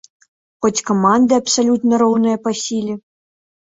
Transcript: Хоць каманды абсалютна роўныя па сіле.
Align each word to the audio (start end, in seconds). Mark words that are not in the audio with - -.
Хоць 0.65 0.83
каманды 0.89 1.39
абсалютна 1.41 2.03
роўныя 2.07 2.37
па 2.49 2.59
сіле. 2.67 2.93